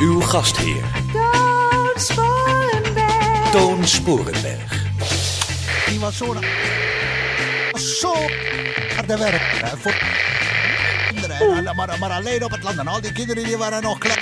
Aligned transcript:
Uw 0.00 0.20
gastheer, 0.20 0.84
Toon 1.12 1.92
Sporenberg. 1.96 3.50
Toon 3.50 3.86
Sporenberg. 3.86 4.84
Die 5.88 6.00
was 6.00 6.16
zo... 6.16 6.34
Zo 8.00 8.14
harde 8.94 9.18
werk. 9.18 9.42
Voor 9.78 9.94
kinderen. 11.08 11.76
Maar, 11.76 11.96
maar 11.98 12.10
alleen 12.10 12.44
op 12.44 12.50
het 12.50 12.62
land. 12.62 12.78
En 12.78 12.86
al 12.86 13.00
die 13.00 13.12
kinderen 13.12 13.44
die 13.44 13.56
waren 13.56 13.82
nog 13.82 13.98
klein. 13.98 14.18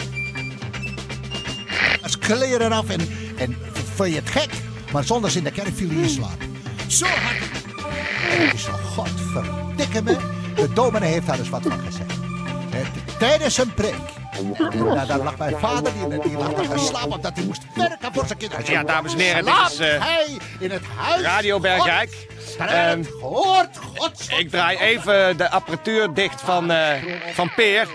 Als 2.03 2.19
kleren 2.19 2.73
af 2.73 2.89
en, 2.89 3.01
en 3.37 3.57
vond 3.95 4.09
je 4.09 4.15
het 4.15 4.31
gek. 4.31 4.51
Maar 4.93 5.05
zondags 5.05 5.37
in 5.37 5.45
de 5.45 5.51
kerk 5.51 5.75
viel 5.75 5.89
hij 5.89 5.99
in 5.99 6.09
slaap. 6.09 6.43
Zo 6.87 7.07
hard. 7.07 7.43
En 8.31 8.55
is 8.55 8.65
godverdikke 8.95 10.03
me. 10.03 10.17
De 10.55 10.73
dominee 10.73 11.13
heeft 11.13 11.27
daar 11.27 11.39
eens 11.39 11.49
wat 11.49 11.63
van 11.63 11.79
gezegd. 11.79 12.13
Tijdens 13.19 13.59
een 13.59 13.75
preek. 13.75 14.25
Nou, 14.43 15.07
daar 15.07 15.19
lag 15.19 15.39
mijn 15.39 15.57
vader, 15.59 15.93
die, 15.93 16.21
die 16.21 16.39
lag 16.39 16.53
daar 16.53 16.69
te 16.69 16.79
slapen 16.79 17.13
omdat 17.13 17.37
hij 17.37 17.45
moest 17.45 17.63
werken 17.75 18.13
voor 18.13 18.27
zijn 18.27 18.39
kinderen. 18.39 18.65
Ja, 18.71 18.83
dames 18.83 19.13
en 19.13 19.19
heren, 19.19 19.45
dit 19.45 19.55
is, 19.71 19.79
eh, 19.79 20.05
hij 20.05 20.39
in 20.59 20.71
het 20.71 20.83
huis. 20.97 21.23
Radio 21.23 21.61
Bergijk. 21.61 22.27
God, 22.59 22.69
Ehm, 22.69 23.03
gehoord. 23.05 24.29
Ik 24.39 24.51
draai 24.51 24.79
even 24.79 25.37
de 25.37 25.51
apparatuur 25.51 26.15
dicht 26.15 26.41
van, 26.41 26.71
eh, 26.71 27.03
van 27.33 27.55
Peer. 27.55 27.89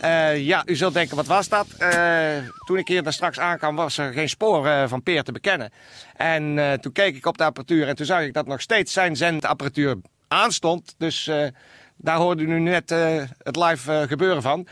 Eh, 0.00 0.38
ja, 0.46 0.62
u 0.66 0.76
zult 0.76 0.94
denken, 0.94 1.16
wat 1.16 1.26
was 1.26 1.48
dat? 1.48 1.66
Toen 2.66 2.78
ik 2.78 2.88
hier 2.88 3.02
daar 3.02 3.12
straks 3.12 3.38
aankwam, 3.38 3.76
was 3.76 3.98
er 3.98 4.12
geen 4.12 4.28
spoor 4.28 4.88
van 4.88 5.02
Peer 5.02 5.22
te 5.22 5.32
bekennen. 5.32 5.72
En 6.16 6.78
toen 6.80 6.92
keek 6.92 7.16
ik 7.16 7.26
op 7.26 7.38
de 7.38 7.44
apparatuur 7.44 7.88
en 7.88 7.96
toen 7.96 8.06
zag 8.06 8.20
ik 8.20 8.32
dat 8.32 8.46
nog 8.46 8.60
steeds 8.60 8.92
zijn 8.92 9.16
zendapparatuur 9.16 9.96
aanstond. 10.28 10.94
Dus 10.98 11.30
daar 11.96 12.16
hoorde 12.16 12.42
u 12.42 12.46
nu 12.46 12.58
net 12.58 12.90
het 13.38 13.56
live 13.56 14.04
gebeuren 14.08 14.42
van. 14.42 14.66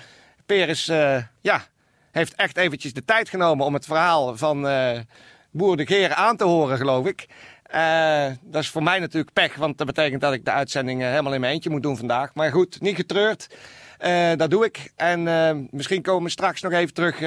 Peer 0.47 0.69
is, 0.69 0.89
eh, 0.89 1.23
ja, 1.41 1.65
heeft 2.11 2.35
echt 2.35 2.57
eventjes 2.57 2.93
de 2.93 3.05
tijd 3.05 3.29
genomen 3.29 3.67
om 3.67 3.75
het 3.75 3.85
verhaal 3.85 4.37
van 4.37 4.69
eh 4.69 4.99
Boer 5.51 5.77
de 5.77 5.87
Geren 5.87 6.17
aan 6.17 6.37
te 6.37 6.45
horen, 6.45 6.77
geloof 6.77 7.07
ik. 7.07 7.27
Eh, 7.63 8.27
dat 8.43 8.63
is 8.63 8.69
voor 8.69 8.83
mij 8.83 8.99
natuurlijk 8.99 9.33
pech, 9.33 9.55
want 9.55 9.79
dat 9.79 9.87
betekent 9.87 10.21
dat 10.21 10.33
ik 10.33 10.45
de 10.45 10.51
uitzending 10.51 11.01
helemaal 11.03 11.35
in 11.35 11.41
mijn 11.41 11.53
eentje 11.53 11.71
moet 11.71 11.83
doen 11.83 11.97
vandaag. 11.97 12.35
Maar 12.35 12.51
goed, 12.51 12.81
niet 12.81 12.97
getreurd. 12.97 13.57
Dat 14.37 14.51
doe 14.51 14.65
ik. 14.65 14.93
En 14.97 15.23
misschien 15.71 16.03
komen 16.03 16.25
we 16.25 16.31
straks 16.31 16.61
nog 16.61 16.73
even 16.73 16.95
terug 16.95 17.19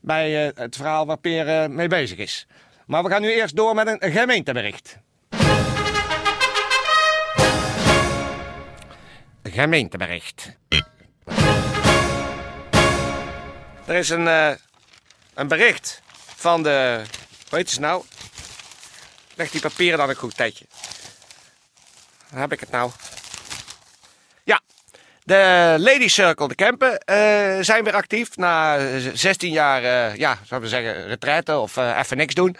bij 0.00 0.30
het 0.54 0.76
verhaal 0.76 1.06
waar 1.06 1.18
Peer 1.18 1.70
mee 1.70 1.88
bezig 1.88 2.18
is. 2.18 2.46
Maar 2.86 3.02
we 3.02 3.10
gaan 3.10 3.20
nu 3.20 3.32
eerst 3.32 3.56
door 3.56 3.74
met 3.74 3.96
een 3.98 4.12
gemeentebericht. 4.12 4.98
Gemeentebericht. 9.42 10.56
Er 13.86 13.94
is 13.94 14.08
een, 14.08 14.28
eh, 14.28 14.50
een 15.34 15.48
bericht 15.48 16.02
van 16.36 16.62
de. 16.62 17.02
Hoe 17.48 17.58
heet 17.58 17.70
ze 17.70 17.80
nou? 17.80 18.04
Leg 19.34 19.50
die 19.50 19.60
papieren 19.60 19.98
dan 19.98 20.08
een 20.08 20.16
goed 20.16 20.36
tijdje. 20.36 20.64
Waar 22.30 22.40
heb 22.40 22.52
ik 22.52 22.60
het 22.60 22.70
nou? 22.70 22.90
Ja, 24.44 24.60
de 25.24 25.74
Lady 25.78 26.08
Circle 26.08 26.48
de 26.48 26.54
Kempen 26.54 26.98
eh, 26.98 27.58
zijn 27.60 27.84
weer 27.84 27.94
actief. 27.94 28.36
Na 28.36 28.78
16 29.12 29.52
jaar, 29.52 29.82
eh, 29.82 30.16
ja, 30.16 30.38
zouden 30.44 30.70
we 30.70 30.76
zeggen, 30.76 31.06
retraite 31.06 31.58
of 31.58 31.76
even 31.76 32.16
niks 32.16 32.34
doen. 32.34 32.56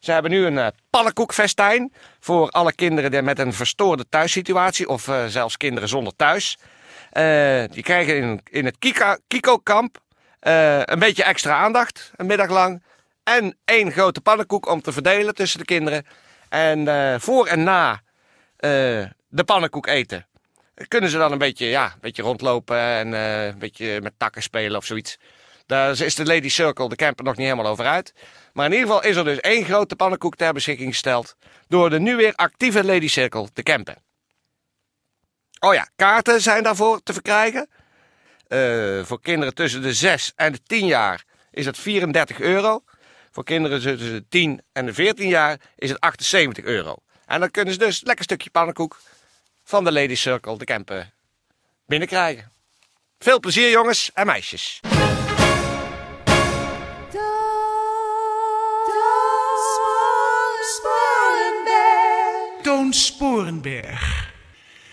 Ze 0.00 0.12
hebben 0.12 0.30
nu 0.30 0.46
een 0.46 0.72
pannenkoekfestijn 0.90 1.92
voor 2.20 2.50
alle 2.50 2.72
kinderen 2.72 3.10
die 3.10 3.22
met 3.22 3.38
een 3.38 3.52
verstoorde 3.52 4.08
thuissituatie 4.08 4.88
of 4.88 5.10
zelfs 5.26 5.56
kinderen 5.56 5.88
zonder 5.88 6.12
thuis. 6.16 6.58
Die 7.70 7.82
krijgen 7.82 8.16
in, 8.16 8.40
in 8.50 8.64
het 8.64 8.78
Kiko-kamp 9.26 10.04
eh, 10.46 10.80
een 10.84 10.98
beetje 10.98 11.24
extra 11.24 11.56
aandacht, 11.56 12.12
een 12.16 12.26
middag 12.26 12.50
lang. 12.50 12.82
En 13.24 13.56
één 13.64 13.92
grote 13.92 14.20
pannenkoek 14.20 14.68
om 14.68 14.80
te 14.80 14.92
verdelen 14.92 15.34
tussen 15.34 15.58
de 15.58 15.64
kinderen. 15.64 16.06
En 16.48 16.88
eh, 16.88 17.14
voor 17.18 17.46
en 17.46 17.62
na 17.62 17.92
eh, 17.92 18.70
de 19.28 19.44
pannenkoek 19.44 19.86
eten 19.86 20.26
kunnen 20.88 21.10
ze 21.10 21.18
dan 21.18 21.32
een 21.32 21.38
beetje, 21.38 21.66
ja, 21.66 21.84
een 21.84 22.00
beetje 22.00 22.22
rondlopen 22.22 22.78
en 22.78 23.12
een 23.12 23.58
beetje 23.58 24.00
met 24.00 24.12
takken 24.16 24.42
spelen 24.42 24.76
of 24.76 24.84
zoiets. 24.84 25.18
Daar 25.66 26.00
is 26.00 26.14
de 26.14 26.24
Lady 26.24 26.48
Circle, 26.48 26.88
de 26.88 26.96
camper, 26.96 27.24
nog 27.24 27.36
niet 27.36 27.46
helemaal 27.46 27.70
over 27.70 27.86
uit. 27.86 28.14
Maar 28.52 28.66
in 28.66 28.72
ieder 28.72 28.86
geval 28.86 29.04
is 29.04 29.16
er 29.16 29.24
dus 29.24 29.40
één 29.40 29.64
grote 29.64 29.96
pannenkoek 29.96 30.36
ter 30.36 30.52
beschikking 30.52 30.90
gesteld 30.90 31.36
door 31.68 31.90
de 31.90 32.00
nu 32.00 32.16
weer 32.16 32.34
actieve 32.34 32.84
Lady 32.84 33.08
Circle, 33.08 33.48
de 33.52 33.62
camper. 33.62 33.96
Oh 35.58 35.74
ja, 35.74 35.88
kaarten 35.96 36.40
zijn 36.40 36.62
daarvoor 36.62 37.02
te 37.02 37.12
verkrijgen. 37.12 37.68
Eh, 38.48 39.04
voor 39.04 39.20
kinderen 39.20 39.54
tussen 39.54 39.82
de 39.82 39.94
6 39.94 40.32
en 40.36 40.52
de 40.52 40.62
10 40.66 40.86
jaar 40.86 41.24
is 41.50 41.66
het 41.66 41.78
34 41.78 42.40
euro. 42.40 42.84
Voor 43.30 43.44
kinderen 43.44 43.80
tussen 43.80 44.12
de 44.12 44.24
10 44.28 44.62
en 44.72 44.86
de 44.86 44.94
14 44.94 45.28
jaar 45.28 45.60
is 45.76 45.90
het 45.90 46.00
78 46.00 46.64
euro. 46.64 46.96
En 47.26 47.40
dan 47.40 47.50
kunnen 47.50 47.72
ze 47.72 47.78
dus 47.78 48.00
een 48.00 48.06
lekker 48.06 48.24
stukje 48.24 48.50
pannenkoek 48.50 49.00
van 49.64 49.84
de 49.84 49.92
Lady 49.92 50.14
Circle, 50.14 50.58
de 50.58 50.64
camper, 50.64 51.10
binnenkrijgen. 51.86 52.52
Veel 53.18 53.40
plezier 53.40 53.70
jongens 53.70 54.10
en 54.14 54.26
meisjes. 54.26 54.80
Toon 62.62 62.92
Sporenberg. 62.92 64.25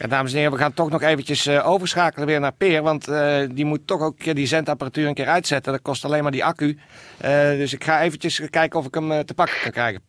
Ja, 0.04 0.10
dames 0.10 0.32
en 0.32 0.38
heren, 0.38 0.52
we 0.54 0.58
gaan 0.58 0.74
toch 0.74 0.90
nog 0.90 1.02
eventjes 1.02 1.46
eh, 1.46 1.68
overschakelen 1.68 2.28
weer 2.28 2.40
naar 2.40 2.52
Peer. 2.54 2.82
Want 2.82 3.08
eh, 3.08 3.44
die 3.52 3.66
moet 3.66 3.88
toch 3.88 4.02
ook 4.02 4.12
een 4.18 4.24
keer 4.24 4.36
die 4.36 4.46
zendapparatuur 4.48 5.08
een 5.08 5.14
keer 5.14 5.28
uitzetten. 5.28 5.72
Dat 5.72 5.82
kost 5.82 6.06
alleen 6.06 6.24
maar 6.24 6.32
die 6.32 6.44
accu. 6.46 6.80
Eh, 7.18 7.32
dus 7.50 7.74
ik 7.74 7.84
ga 7.84 8.02
eventjes 8.02 8.42
kijken 8.50 8.80
of 8.80 8.86
ik 8.86 8.94
hem 8.94 9.26
te 9.26 9.34
pakken 9.34 9.56
kan 9.62 9.72
krijgen. 9.72 10.02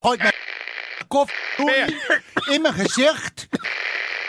Gooit 0.00 0.18
mijn 0.18 0.32
kop 1.08 1.30
in 2.50 2.62
mijn 2.62 2.74
gezicht. 2.74 3.48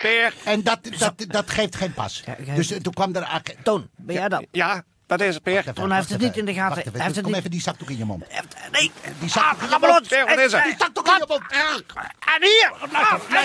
Peer, 0.01 0.33
En 0.45 0.63
dat, 0.63 0.79
dat, 0.97 1.25
dat 1.27 1.49
geeft 1.49 1.75
geen 1.75 1.93
pas. 1.93 2.23
Dus 2.55 2.67
toen 2.67 2.93
kwam 2.93 3.15
er... 3.15 3.41
Toon, 3.63 3.89
ben 3.95 4.15
jij 4.15 4.29
dat? 4.29 4.45
ja, 4.51 4.83
wat 5.07 5.21
is 5.21 5.35
er 5.35 5.41
Peer? 5.41 5.73
Toon 5.73 5.91
heeft 5.91 6.09
het 6.09 6.21
niet 6.21 6.37
in 6.37 6.45
de 6.45 6.53
gaten. 6.53 6.69
Wacht 6.69 6.79
even, 6.79 6.91
Hij 6.93 7.01
heeft 7.01 7.15
het 7.15 7.23
Kom 7.23 7.31
niet- 7.33 7.39
even 7.39 7.51
die 7.51 7.61
zakdoek 7.61 7.89
in 7.89 7.97
je 7.97 8.05
mond. 8.05 8.23
Nee, 8.77 8.91
Die 9.19 9.29
maar 9.69 9.79
mond. 9.79 10.11
los. 10.11 10.35
Is 10.45 10.53
er? 10.53 10.63
Die 10.63 10.75
zakdoek 10.77 11.07
in 11.07 11.13
je 11.17 11.25
mond. 11.27 11.41
En 12.35 12.43
hier! 12.43 12.71
En 12.81 12.89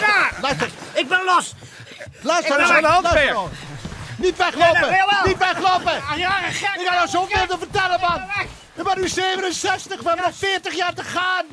daar! 0.00 0.38
Luister, 0.41 0.69
Ik 0.94 1.09
ben 1.09 1.25
los! 1.25 1.54
luister. 2.20 2.60
Is 2.60 2.69
er 2.69 2.75
aan 2.76 2.82
de 2.82 2.87
hand, 2.88 3.03
luister 3.03 3.25
Peer? 3.25 3.32
nou. 3.32 3.48
Niet 4.16 4.37
weglopen. 4.37 4.97
Niet 5.25 5.38
weglopen. 5.38 6.03
Ah, 6.03 6.16
ja, 6.16 6.31
gek! 6.31 6.81
Ik 6.81 6.87
ga 6.87 6.94
jou 6.94 7.09
zoveel 7.09 7.47
te 7.47 7.59
vertellen, 7.59 8.00
man. 8.00 8.22
Ik 8.75 8.82
ben 8.84 9.00
nu 9.00 9.09
67, 9.09 10.00
we 10.03 10.09
hebben 10.09 10.25
nog 10.26 10.34
40 10.37 10.75
jaar 10.75 10.94
te 10.94 11.04
gaan. 11.04 11.44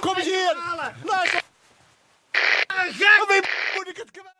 Kom 0.00 0.16
eens 0.16 0.24
hier. 0.24 0.56
Luister. 1.04 1.40
Moet 3.76 3.88
ik 3.88 3.96
het 3.96 4.10
kwijt. 4.10 4.34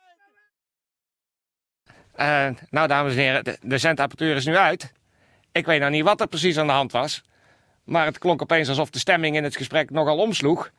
Eh, 2.15 2.47
nou, 2.69 2.87
dames 2.87 3.11
en 3.13 3.17
heren, 3.19 3.43
de, 3.43 3.57
de 3.61 3.77
zendapparatuur 3.77 4.35
is 4.35 4.45
nu 4.45 4.57
uit. 4.57 4.91
Ik 5.51 5.65
weet 5.65 5.79
nou 5.79 5.91
niet 5.91 6.03
wat 6.03 6.21
er 6.21 6.27
precies 6.27 6.57
aan 6.57 6.67
de 6.67 6.73
hand 6.73 6.91
was. 6.91 7.21
Maar 7.87 8.05
het 8.05 8.17
klonk 8.17 8.41
opeens 8.41 8.69
alsof 8.69 8.89
de 8.89 8.99
stemming 8.99 9.35
in 9.35 9.43
het 9.43 9.55
gesprek 9.55 9.89
nogal 9.89 10.17
omsloeg. 10.17 10.71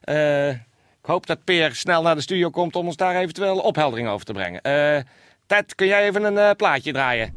Eh, 0.00 0.48
ik 0.48 1.10
hoop 1.10 1.26
dat 1.26 1.44
Peer 1.44 1.74
snel 1.74 2.02
naar 2.02 2.14
de 2.14 2.20
studio 2.20 2.50
komt 2.50 2.76
om 2.76 2.86
ons 2.86 2.96
daar 2.96 3.16
eventueel 3.16 3.58
opheldering 3.58 4.08
over 4.08 4.26
te 4.26 4.32
brengen. 4.32 4.60
Eh, 4.60 5.00
Ted, 5.46 5.74
kun 5.74 5.86
jij 5.86 6.06
even 6.06 6.24
een 6.24 6.38
eh, 6.38 6.50
plaatje 6.56 6.92
draaien? 6.92 7.34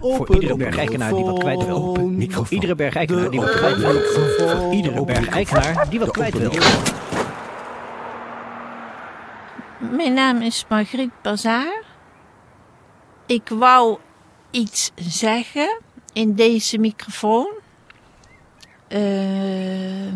Voor 0.00 0.34
iedere 0.34 0.56
bergijkenaar 0.56 1.14
die 1.14 1.24
wat 1.24 1.38
kwijt 1.38 1.64
wil. 1.64 1.94
Voor 2.30 2.46
iedere 2.50 2.74
bergijkenaar 2.74 3.30
die 3.30 3.40
wat 3.40 3.50
kwijt 3.50 3.76
wil. 3.76 4.00
Voor 4.00 4.72
iedere 4.72 5.04
bergijkenaar 5.04 5.90
die 5.90 5.98
wat 5.98 6.10
kwijt 6.10 6.38
wil. 6.38 6.52
Mijn 9.90 10.14
naam 10.14 10.42
is 10.42 10.64
Margriet 10.68 11.10
Bazaar. 11.22 11.82
Ik 13.26 13.48
wou 13.48 13.98
iets 14.50 14.92
zeggen 14.94 15.80
in 16.12 16.34
deze 16.34 16.78
microfoon. 16.78 17.48
Eh, 18.88 20.06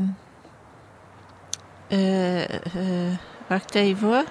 eh, 1.88 2.54
eh, 2.54 3.18
wacht 3.46 3.74
even 3.74 4.08
hoor. 4.08 4.24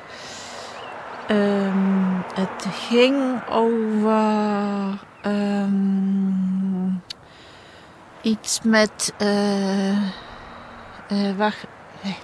Ehm, 1.27 2.21
het 2.33 2.65
ging 2.71 3.49
over 3.49 4.23
ehm, 5.25 6.89
iets 8.21 8.59
met. 8.63 9.13
eh, 9.17 9.91
eh, 11.07 11.35
wacht. 11.37 11.65
nee. 12.01 12.17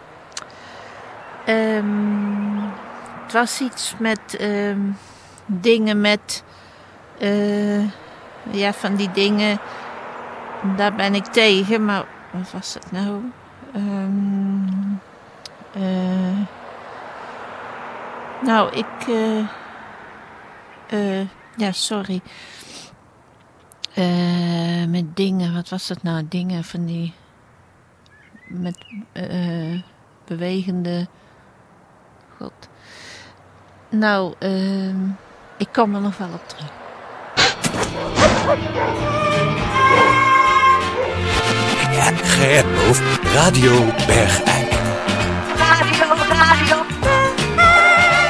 Ehm, 1.46 2.58
het 3.24 3.32
was 3.32 3.62
iets 3.62 3.96
met 4.00 4.36
ehm, 4.40 4.80
dingen 5.46 6.02
met. 6.02 6.44
eh, 7.20 7.82
ja, 8.52 8.74
van 8.74 8.96
die 8.96 9.12
dingen. 9.12 9.60
Daar 10.76 10.94
ben 10.96 11.16
ik 11.16 11.26
tegen, 11.26 11.86
maar 11.86 12.06
wat 12.32 12.52
was 12.52 12.74
het 12.74 12.92
nou? 12.92 13.22
Ehm, 13.74 14.94
eh, 15.74 16.38
nou, 18.42 18.72
ik. 18.76 18.86
ja, 21.56 21.72
sorry. 21.72 22.22
Eh, 23.94 24.86
met 24.88 25.16
dingen, 25.16 25.54
wat 25.54 25.70
was 25.70 25.90
het 25.90 26.04
nou? 26.04 26.26
Dingen 26.30 26.64
van 26.64 26.86
die. 26.86 27.14
Met 28.48 28.86
eh, 29.12 29.82
bewegende. 30.26 31.08
God. 32.38 32.54
Nou, 33.90 34.34
ehm, 34.40 35.08
ik 35.58 35.68
kom 35.72 35.96
er 35.96 36.02
nog 36.02 36.18
wel 36.18 36.30
op 36.34 36.48
terug. 36.48 36.72
Ge 42.24 42.42
hebt 42.42 42.90
over 42.90 43.34
Radio 43.34 43.86
Bergijk. 44.06 44.72
Radio, 45.58 46.06
radio. 46.30 46.84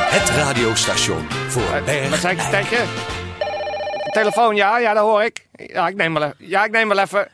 Het 0.10 0.30
radiostation 0.30 1.28
voor 1.48 1.64
Wat 2.10 2.20
zei 2.20 2.34
ik, 2.34 2.42
Bergijk. 2.52 3.21
Telefoon, 4.12 4.56
ja, 4.56 4.78
ja, 4.78 4.94
dat 4.94 5.04
hoor 5.04 5.24
ik. 5.24 5.46
Ja, 5.56 5.88
ik 5.88 5.96
neem 5.96 6.14
wel, 6.14 6.24
e- 6.24 6.32
ja, 6.38 6.64
ik 6.64 6.72
neem 6.72 6.88
wel 6.88 7.00
even. 7.00 7.28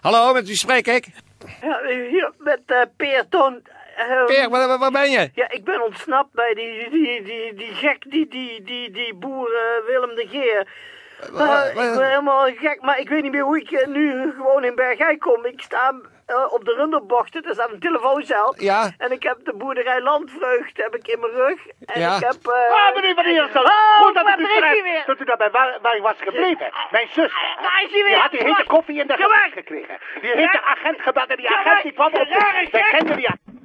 Hallo, 0.00 0.32
met 0.32 0.46
wie 0.46 0.56
spreek 0.56 0.86
ik? 0.86 1.06
Ja, 1.60 1.80
hier 1.86 2.32
met 2.38 2.60
eh 2.66 2.80
Peer 2.96 3.24
Toon. 3.28 3.62
Eh, 3.96 4.24
Peer, 4.26 4.48
waar, 4.50 4.78
waar- 4.78 4.90
ben 4.90 5.10
je? 5.10 5.30
Ja, 5.34 5.50
ik 5.50 5.64
ben 5.64 5.84
ontsnapt 5.84 6.32
bij 6.32 6.54
die, 6.54 6.90
die, 6.90 7.22
die, 7.22 7.54
die 7.54 7.74
gek, 7.74 8.10
die, 8.10 8.28
die, 8.28 8.62
die, 8.62 8.90
die 8.90 9.14
boer 9.14 9.48
eh, 9.54 9.86
Willem 9.86 10.14
de 10.14 10.26
Geer. 10.30 10.66
Eh, 11.38 11.66
ik 11.68 11.74
ben 11.74 12.08
helemaal 12.08 12.44
gek, 12.54 12.80
maar 12.80 12.98
ik 12.98 13.08
weet 13.08 13.22
niet 13.22 13.32
meer 13.32 13.42
hoe 13.42 13.60
ik 13.60 13.86
nu 13.86 14.32
gewoon 14.36 14.64
in 14.64 14.74
Bergijk 14.74 15.18
kom. 15.18 15.44
Ik 15.44 15.60
sta 15.62 15.94
eh, 16.30 16.52
op 16.52 16.64
de 16.64 16.74
runderbochten, 16.74 17.42
er 17.44 17.54
staat 17.54 17.70
een 17.72 17.80
telefooncel. 17.80 18.54
Ja. 18.58 18.90
En 18.98 19.10
ik 19.12 19.22
heb 19.22 19.38
de 19.44 19.54
boerderij 19.56 20.00
Landvreugd 20.02 20.76
heb 20.76 20.94
ik 20.94 21.06
in 21.08 21.20
mijn 21.20 21.32
rug. 21.32 21.60
En 21.84 22.00
Ja. 22.00 22.16
ik 22.16 22.22
heb... 22.22 22.46
eh 22.46 22.86
Ah, 22.86 22.94
meneer 22.94 23.14
Van 23.14 23.24
Eersel. 23.24 23.62
Oh, 23.62 23.96
Goed 24.02 24.14
dat 24.14 24.38
u 24.38 24.42
is 24.42 24.82
weer. 24.82 25.02
dat 25.06 25.20
u 25.20 25.24
daarbij 25.24 25.50
waar, 25.50 25.78
waar 25.82 25.96
u 25.98 26.00
was 26.02 26.16
gebleven. 26.18 26.72
Mijn 26.90 27.08
zus. 27.14 27.32
Daar 27.62 27.82
is 27.84 27.90
hij 27.92 28.02
weer. 28.02 28.04
Die 28.04 28.16
had 28.20 28.30
die 28.30 28.44
hete 28.44 28.64
koffie 28.66 29.00
in 29.00 29.06
de 29.06 29.12
gezicht 29.12 29.52
gekregen. 29.52 29.98
Die 30.20 30.30
heeft 30.30 30.52
de 30.52 30.62
agent 30.64 31.00
gebeld 31.00 31.28
en 31.30 31.36
die 31.36 31.48
agent 31.50 31.82
die 31.82 31.92
kwam 31.92 32.06
op. 32.06 32.28
Wij 32.28 32.68
gek. 32.70 32.84
kenden 32.98 33.16
die 33.16 33.28
agent. 33.28 33.58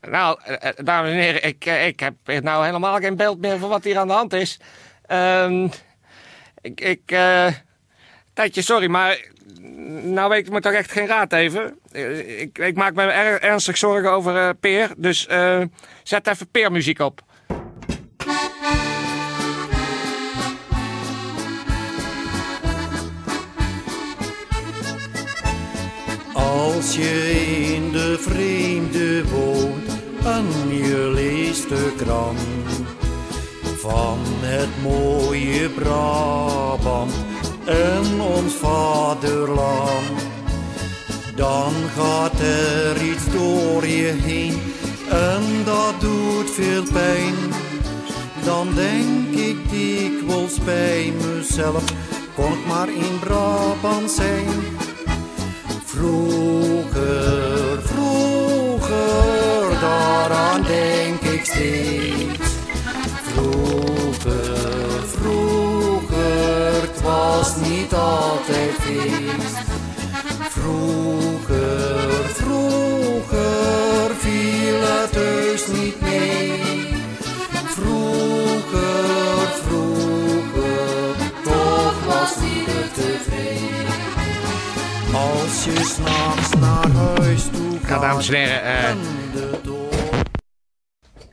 Nou, 0.00 0.38
eh, 0.44 0.70
dames 0.76 1.10
en 1.10 1.16
heren, 1.16 1.42
ik, 1.42 1.64
ik 1.64 2.00
heb 2.00 2.14
nou 2.42 2.64
helemaal 2.64 2.96
geen 2.96 3.16
beeld 3.16 3.40
meer 3.40 3.58
van 3.58 3.68
wat 3.68 3.84
hier 3.84 3.98
aan 3.98 4.06
de 4.08 4.12
hand 4.14 4.32
is. 4.32 4.60
Ehm, 5.06 5.68
ik, 6.60 6.80
ik, 6.80 7.02
eh, 7.06 7.46
Tijdje, 8.34 8.62
sorry, 8.62 8.86
maar 8.90 9.18
nou 10.02 10.36
ik 10.36 10.50
me 10.50 10.60
toch 10.60 10.72
echt 10.72 10.92
geen 10.92 11.06
raad 11.06 11.32
even. 11.32 11.78
Eh, 11.92 12.40
Ik, 12.40 12.58
ik 12.58 12.76
maak 12.76 12.94
me 12.94 13.02
er, 13.02 13.40
ernstig 13.42 13.76
zorgen 13.76 14.12
over 14.12 14.36
eh, 14.36 14.48
Peer, 14.60 14.90
dus 14.96 15.26
eh, 15.26 15.60
zet 16.02 16.26
even 16.26 16.50
Peermuziek 16.50 16.98
op. 16.98 17.22
Als 26.32 26.94
je 26.96 27.30
in 27.74 27.92
de 27.92 28.16
vreemde 28.18 29.28
woont 29.28 29.88
en 30.24 30.76
je 30.76 31.10
leest 31.14 31.68
de 31.68 31.94
krant 31.96 32.40
van 33.80 34.18
het 34.40 34.82
mooie 34.82 35.68
Brabant 35.68 37.12
en 37.64 38.20
vaderland, 38.60 40.20
dan 41.34 41.72
gaat 41.96 42.40
er 42.40 43.02
iets 43.02 43.30
door 43.32 43.86
je 43.86 44.14
heen 44.22 44.60
en 45.10 45.42
dat 45.64 46.00
doet 46.00 46.50
veel 46.50 46.82
pijn. 46.92 47.34
Dan 48.44 48.74
denk 48.74 49.34
ik 49.34 49.70
dikwijls 49.70 50.58
bij 50.64 51.12
mezelf, 51.26 51.84
kon 52.34 52.52
ik 52.52 52.66
maar 52.66 52.88
in 52.88 53.18
Brabant 53.20 54.10
zijn. 54.10 54.48
Vroeger, 55.84 56.39
Vroeger, 70.50 72.24
vroeger, 72.24 74.14
viel 74.18 74.80
het 74.80 75.14
heus 75.14 75.66
niet 75.66 76.00
mee. 76.00 76.94
Vroeger, 77.66 79.48
vroeger, 79.62 81.16
toch 81.44 82.04
was 82.04 82.36
ieder 82.58 82.92
tevreden. 82.92 83.94
Als 85.14 85.64
je 85.64 85.84
s'nachts 85.84 86.54
naar 86.54 86.90
huis 86.90 87.44
toe 87.52 87.78
gaat. 87.82 88.00
Dames 88.00 88.28
en 88.28 88.34
heren, 88.34 88.98
deur 89.32 89.60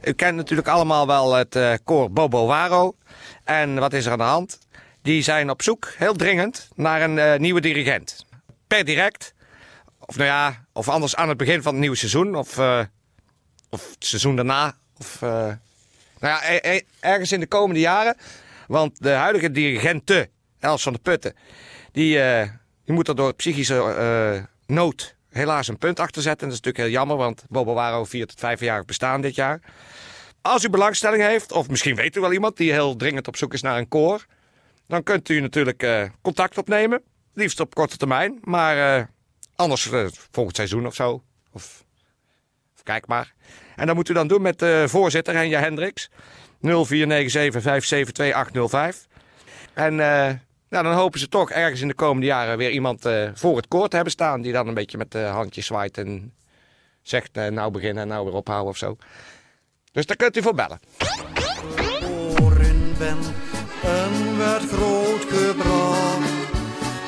U 0.07 0.11
kent 0.11 0.35
natuurlijk 0.35 0.67
allemaal 0.67 1.07
wel 1.07 1.33
het 1.33 1.55
eh, 1.55 1.73
koor 1.83 2.11
Bobo 2.11 2.45
Waro. 2.45 2.95
En 3.43 3.79
wat 3.79 3.93
is 3.93 4.05
er 4.05 4.11
aan 4.11 4.17
de 4.17 4.23
hand? 4.23 4.59
Die 5.07 5.21
zijn 5.21 5.49
op 5.49 5.61
zoek, 5.61 5.93
heel 5.97 6.13
dringend, 6.13 6.69
naar 6.75 7.01
een 7.01 7.19
eh, 7.19 7.39
nieuwe 7.39 7.61
dirigent. 7.61 8.25
Per 8.67 8.85
direct. 8.85 9.33
Of 9.99 10.17
nou 10.17 10.29
ja, 10.29 10.65
of 10.73 10.89
anders 10.89 11.15
aan 11.15 11.29
het 11.29 11.37
begin 11.37 11.61
van 11.61 11.71
het 11.71 11.81
nieuwe 11.81 11.95
seizoen. 11.95 12.35
Of, 12.35 12.57
eh, 12.57 12.81
of 13.69 13.89
het 13.89 14.05
seizoen 14.05 14.35
daarna. 14.35 14.75
Of 14.99 15.21
eh, 15.21 15.29
nou 15.29 15.57
ja, 16.19 16.51
e- 16.51 16.59
e- 16.75 16.81
ergens 16.99 17.31
in 17.31 17.39
de 17.39 17.47
komende 17.47 17.79
jaren. 17.79 18.17
Want 18.67 19.03
de 19.03 19.09
huidige 19.09 19.51
dirigente, 19.51 20.29
Els 20.59 20.83
van 20.83 20.93
de 20.93 20.99
Putten, 20.99 21.35
die, 21.91 22.19
die 22.85 22.93
moet 22.93 23.07
er 23.07 23.15
door 23.15 23.33
psychische 23.33 24.47
nood 24.65 25.15
helaas 25.29 25.67
een 25.67 25.77
punt 25.77 25.99
achter 25.99 26.21
zetten. 26.21 26.47
Dat 26.47 26.57
is 26.57 26.63
natuurlijk 26.63 26.83
heel 26.83 26.99
jammer, 26.99 27.17
want 27.17 27.43
Bobo 27.49 27.73
Waro 27.73 28.05
viert 28.05 28.31
het 28.31 28.39
vijfjarig 28.39 28.85
bestaan 28.85 29.21
dit 29.21 29.35
jaar. 29.35 29.59
Als 30.41 30.63
u 30.63 30.69
belangstelling 30.69 31.23
heeft, 31.23 31.51
of 31.51 31.69
misschien 31.69 31.95
weet 31.95 32.15
u 32.15 32.21
wel 32.21 32.33
iemand 32.33 32.57
die 32.57 32.71
heel 32.71 32.95
dringend 32.95 33.27
op 33.27 33.37
zoek 33.37 33.53
is 33.53 33.61
naar 33.61 33.77
een 33.77 33.87
koor, 33.87 34.25
dan 34.88 35.03
kunt 35.03 35.29
u 35.29 35.39
natuurlijk 35.39 35.84
eh, 35.84 36.03
contact 36.22 36.58
opnemen. 36.58 37.01
Liefst 37.34 37.60
op 37.60 37.75
korte 37.75 37.98
termijn, 37.98 38.38
maar 38.41 38.98
eh, 38.98 39.03
anders 39.56 39.91
eh, 39.91 40.06
volgend 40.32 40.56
seizoen 40.56 40.86
of 40.86 40.96
zo. 40.96 41.24
Of, 41.51 41.86
of 42.75 42.84
kijk 42.84 43.08
maar. 43.08 43.34
En 43.75 43.88
dat 43.88 43.96
moet 43.96 44.10
u 44.10 44.13
dan 44.13 44.27
doen 44.27 44.41
met 44.41 44.60
de 44.60 44.86
voorzitter 44.88 45.34
Henja 45.34 45.60
Hendricks. 45.60 46.10
0497 46.62 49.08
En 49.74 49.96
nou, 50.70 50.84
dan 50.84 50.94
hopen 50.94 51.20
ze 51.20 51.29
toch 51.29 51.51
ergens 51.51 51.82
in 51.82 51.88
de 51.88 51.94
komende 51.94 52.25
jaren 52.25 52.58
weer 52.58 52.70
iemand 52.70 53.01
voor 53.34 53.56
het 53.56 53.67
koor 53.67 53.88
te 53.88 53.96
hebben 53.96 54.13
staan. 54.13 54.41
Die 54.41 54.51
dan 54.51 54.67
een 54.67 54.74
beetje 54.74 54.98
met 54.98 55.12
de 55.12 55.20
handjes 55.20 55.65
zwaait 55.65 55.98
en 55.98 56.34
zegt 57.01 57.34
nou 57.34 57.72
beginnen 57.72 58.03
en 58.03 58.10
nou 58.10 58.25
weer 58.25 58.34
ophouden 58.34 58.70
of 58.70 58.77
zo. 58.77 58.98
Dus 59.91 60.06
daar 60.06 60.17
kunt 60.17 60.38
u 60.38 60.41
voor 60.41 60.56
bellen. 60.56 60.79
En 63.84 64.38
werd 64.38 64.63
grootgebracht. 64.72 66.36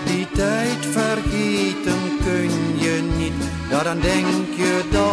Die 0.05 0.27
tijd 0.33 0.85
vergeten 0.91 2.17
kun 2.23 2.51
je 2.77 3.01
niet, 3.17 3.33
daaraan 3.69 3.99
denk 3.99 4.53
je 4.55 4.83
dag 4.91 5.08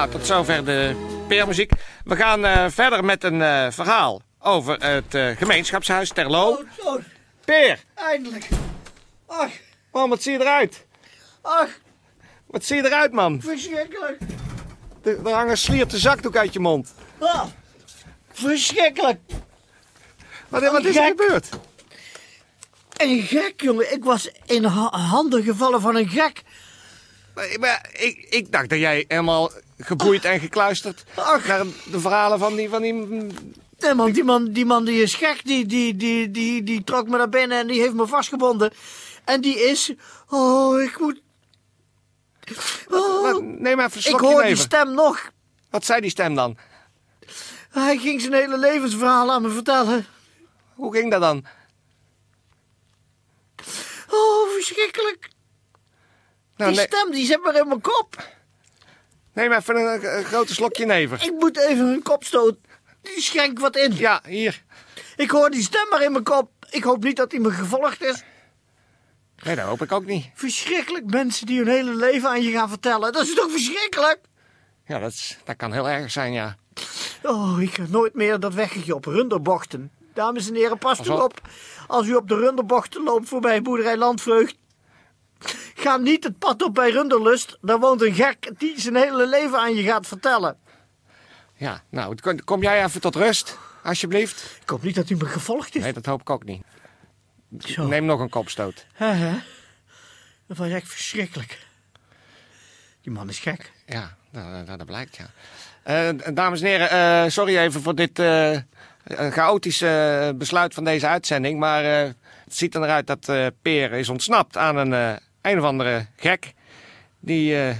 Nou, 0.00 0.12
tot 0.12 0.26
zover 0.26 0.64
de 0.64 0.94
peermuziek. 1.28 1.72
We 2.04 2.16
gaan 2.16 2.44
eh, 2.44 2.66
verder 2.68 3.04
met 3.04 3.24
een 3.24 3.42
eh, 3.42 3.66
verhaal 3.70 4.22
over 4.38 4.76
het 4.84 5.14
eh, 5.14 5.36
gemeenschapshuis 5.36 6.10
Terlo. 6.12 6.64
Oh, 6.78 7.00
Peer, 7.44 7.78
eindelijk. 7.94 8.48
Ach, 9.26 9.50
man, 9.92 10.08
wat 10.08 10.22
zie 10.22 10.32
je 10.32 10.40
eruit? 10.40 10.86
ach, 11.42 11.68
Wat 12.46 12.64
zie 12.64 12.76
je 12.76 12.84
eruit, 12.86 13.12
man? 13.12 13.40
verschrikkelijk. 13.40 14.18
Er 15.02 15.26
er 15.26 15.32
hangt 15.32 15.50
een 15.50 15.56
slierte 15.56 15.98
zakdoek 15.98 16.36
uit 16.36 16.52
je 16.52 16.60
mond. 16.60 16.94
Ah, 17.18 17.44
verschrikkelijk. 18.32 19.20
Wat, 20.48 20.62
wat 20.62 20.84
is 20.84 20.96
er 20.96 21.14
gebeurd? 21.16 21.48
Een 22.96 23.22
gek, 23.22 23.60
jongen. 23.60 23.92
Ik 23.92 24.04
was 24.04 24.30
in 24.46 24.64
ha- 24.64 24.98
handen 24.98 25.42
gevallen 25.42 25.80
van 25.80 25.96
een 25.96 26.08
gek. 26.08 26.42
Maar, 27.34 27.56
maar 27.60 27.88
ik, 27.92 28.26
ik 28.30 28.52
dacht 28.52 28.68
dat 28.68 28.78
jij 28.78 29.04
helemaal 29.08 29.50
geboeid 29.80 30.24
en 30.24 30.40
gekluisterd 30.40 31.04
Ach. 31.14 31.46
naar 31.46 31.64
de 31.90 32.00
verhalen 32.00 32.38
van 32.38 32.56
die... 32.56 32.68
Van 32.68 32.82
die 32.82 32.92
Nee, 33.78 33.94
man, 33.94 34.12
die 34.12 34.24
man, 34.24 34.52
die 34.52 34.66
man 34.66 34.84
die 34.84 35.02
is 35.02 35.14
gek. 35.14 35.44
Die, 35.44 35.66
die, 35.66 35.96
die, 35.96 36.30
die, 36.30 36.62
die 36.62 36.84
trok 36.84 37.08
me 37.08 37.16
naar 37.16 37.28
binnen 37.28 37.58
en 37.58 37.66
die 37.66 37.80
heeft 37.80 37.94
me 37.94 38.06
vastgebonden. 38.06 38.72
En 39.24 39.40
die 39.40 39.58
is... 39.58 39.92
Oh, 40.28 40.82
ik 40.82 40.98
moet... 40.98 41.20
Oh, 42.88 43.42
neem 43.42 43.80
even 43.80 44.00
een 44.04 44.14
ik 44.14 44.20
hoor 44.20 44.42
die 44.42 44.56
stem 44.56 44.94
nog. 44.94 45.30
Wat 45.70 45.84
zei 45.84 46.00
die 46.00 46.10
stem 46.10 46.34
dan? 46.34 46.56
Hij 47.70 47.96
ging 47.96 48.20
zijn 48.20 48.32
hele 48.32 48.58
levensverhaal 48.58 49.32
aan 49.32 49.42
me 49.42 49.50
vertellen. 49.50 50.06
Hoe 50.74 50.94
ging 50.94 51.10
dat 51.10 51.20
dan? 51.20 51.44
Oh, 54.10 54.50
verschrikkelijk. 54.52 55.30
Nou, 56.56 56.72
die 56.72 56.80
stem, 56.80 57.10
die 57.10 57.26
zit 57.26 57.42
maar 57.42 57.56
in 57.56 57.68
mijn 57.68 57.80
kop. 57.80 58.24
Neem 59.34 59.52
even 59.52 59.76
een, 59.76 60.16
een 60.18 60.24
grote 60.24 60.54
slokje 60.54 60.86
never. 60.86 61.22
Ik 61.24 61.32
moet 61.38 61.58
even 61.58 61.86
een 61.86 62.02
kopstoot. 62.02 62.56
Die 63.02 63.20
schenk 63.22 63.58
wat 63.58 63.76
in. 63.76 63.94
Ja, 63.96 64.22
hier. 64.26 64.62
Ik 65.16 65.30
hoor 65.30 65.50
die 65.50 65.62
stem 65.62 65.86
maar 65.90 66.02
in 66.02 66.12
mijn 66.12 66.24
kop. 66.24 66.50
Ik 66.70 66.82
hoop 66.82 67.04
niet 67.04 67.16
dat 67.16 67.30
hij 67.32 67.40
me 67.40 67.50
gevolgd 67.50 68.02
is. 68.02 68.22
Nee, 69.42 69.56
dat 69.56 69.64
hoop 69.64 69.82
ik 69.82 69.92
ook 69.92 70.04
niet. 70.04 70.30
Verschrikkelijk 70.34 71.06
mensen 71.10 71.46
die 71.46 71.58
hun 71.58 71.68
hele 71.68 71.94
leven 71.94 72.28
aan 72.28 72.42
je 72.42 72.50
gaan 72.50 72.68
vertellen. 72.68 73.12
Dat 73.12 73.22
is 73.22 73.34
toch 73.34 73.50
verschrikkelijk? 73.50 74.18
Ja, 74.86 74.98
dat, 74.98 75.12
is, 75.12 75.38
dat 75.44 75.56
kan 75.56 75.72
heel 75.72 75.88
erg 75.88 76.10
zijn, 76.10 76.32
ja. 76.32 76.56
Oh, 77.22 77.62
ik 77.62 77.74
ga 77.74 77.82
nooit 77.88 78.14
meer 78.14 78.40
dat 78.40 78.54
weggetje 78.54 78.94
op 78.94 79.04
runderbochten. 79.04 79.90
Dames 80.14 80.48
en 80.48 80.54
heren, 80.54 80.78
pas 80.78 80.96
Pas 80.98 81.06
u 81.06 81.10
op. 81.10 81.20
op. 81.20 81.40
Als 81.86 82.06
u 82.06 82.14
op 82.14 82.28
de 82.28 82.36
runderbochten 82.36 83.02
loopt 83.02 83.28
voorbij 83.28 83.62
boerderij 83.62 83.96
Landvreugd. 83.96 84.56
Ga 85.74 85.96
niet 85.96 86.24
het 86.24 86.38
pad 86.38 86.62
op 86.62 86.74
bij 86.74 86.90
Runderlust. 86.90 87.58
Daar 87.60 87.78
woont 87.78 88.02
een 88.02 88.14
gek 88.14 88.50
die 88.58 88.80
zijn 88.80 88.96
hele 88.96 89.26
leven 89.26 89.58
aan 89.58 89.74
je 89.74 89.82
gaat 89.82 90.06
vertellen. 90.06 90.58
Ja, 91.54 91.82
nou, 91.90 92.14
kom, 92.44 92.62
jij 92.62 92.84
even 92.84 93.00
tot 93.00 93.14
rust, 93.14 93.58
alsjeblieft. 93.82 94.58
Ik 94.62 94.68
hoop 94.68 94.82
niet 94.82 94.94
dat 94.94 95.10
u 95.10 95.16
me 95.16 95.24
gevolgd 95.24 95.74
is. 95.74 95.82
Nee, 95.82 95.92
dat 95.92 96.06
hoop 96.06 96.20
ik 96.20 96.30
ook 96.30 96.44
niet. 96.44 96.62
Zo. 97.58 97.86
Neem 97.86 98.04
nog 98.04 98.20
een 98.20 98.28
kopstoot. 98.28 98.86
Hè? 98.92 99.38
Dat 100.46 100.56
was 100.56 100.68
echt 100.68 100.88
verschrikkelijk. 100.88 101.58
Die 103.02 103.12
man 103.12 103.28
is 103.28 103.38
gek. 103.38 103.72
Ja, 103.86 104.16
nou, 104.30 104.64
dat, 104.64 104.78
dat 104.78 104.86
blijkt, 104.86 105.16
ja. 105.16 105.30
Eh, 105.82 106.34
dames 106.34 106.60
en 106.60 106.66
heren, 106.66 106.90
eh, 106.90 107.30
sorry 107.30 107.56
even 107.56 107.82
voor 107.82 107.94
dit 107.94 108.18
eh, 108.18 108.56
chaotische 109.30 110.34
besluit 110.36 110.74
van 110.74 110.84
deze 110.84 111.06
uitzending. 111.06 111.58
Maar 111.58 111.84
het 111.84 112.14
ziet 112.56 112.74
er 112.74 112.80
naar 112.80 112.90
uit 112.90 113.06
dat 113.06 113.52
Peer 113.62 113.92
is 113.92 114.08
ontsnapt 114.08 114.56
aan 114.56 114.76
een, 114.76 115.20
een 115.42 115.58
of 115.58 115.64
andere 115.64 116.06
gek. 116.16 116.54
Die 117.20 117.62
eh, 117.62 117.76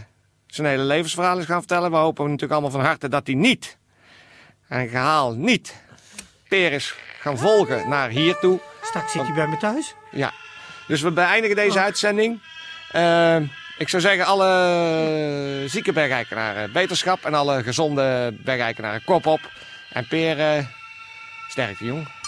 zijn 0.47 0.67
hele 0.67 0.83
levensverhaal 0.83 1.39
is 1.39 1.45
gaan 1.45 1.59
vertellen. 1.59 1.91
We 1.91 1.97
hopen 1.97 2.25
natuurlijk 2.25 2.53
allemaal 2.53 2.71
van 2.71 2.81
harte 2.81 3.09
dat 3.09 3.27
hij 3.27 3.37
niet, 3.37 3.79
en 4.69 4.81
ik 4.81 4.91
herhaal 4.91 5.33
niet, 5.35 5.83
Peer 6.49 6.73
is 6.73 6.95
gaan 7.21 7.39
volgen 7.39 7.89
naar 7.89 8.09
hier 8.09 8.39
toe. 8.39 8.61
Straks 8.83 9.13
zit 9.13 9.23
hij 9.23 9.35
bij 9.35 9.47
me 9.47 9.57
thuis. 9.57 9.95
Ja, 10.11 10.33
dus 10.87 11.01
we 11.01 11.11
beëindigen 11.11 11.57
deze 11.57 11.81
uitzending. 11.81 12.41
Eh, 12.91 13.37
ik 13.79 13.89
zou 13.89 14.03
zeggen, 14.03 14.25
alle 14.25 15.65
zieke 15.67 15.93
bergeikenaren 15.93 16.73
beterschap 16.73 17.25
en 17.25 17.35
alle 17.35 17.63
gezonde 17.63 18.35
bergeikenaren 18.45 19.05
kop 19.05 19.27
op. 19.27 19.41
En 19.93 20.07
Peer, 20.07 20.41
eh 20.41 20.65
sterkte 21.49 21.85
jong. 21.85 22.20